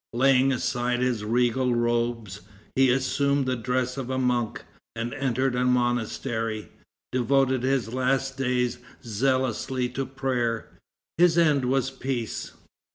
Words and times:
Laying 0.13 0.51
aside 0.51 0.99
his 1.01 1.23
regal 1.23 1.75
robes 1.75 2.41
he 2.75 2.89
assumed 2.89 3.45
the 3.45 3.55
dress 3.55 3.97
of 3.97 4.09
a 4.09 4.17
monk, 4.17 4.63
and 4.95 5.13
entering 5.13 5.53
a 5.55 5.63
monastery, 5.63 6.69
devoted 7.11 7.61
his 7.61 7.93
last 7.93 8.35
days 8.35 8.79
zealously 9.05 9.87
to 9.89 10.07
prayer. 10.07 10.71
His 11.19 11.37
end 11.37 11.65
was 11.65 11.91
peace. 11.91 12.53